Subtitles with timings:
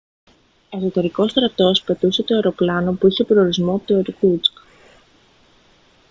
[0.69, 4.57] εσωτερικός στρατός πετούσε το αεροπλάνο που είχε προορισμό το ιρκούτσκ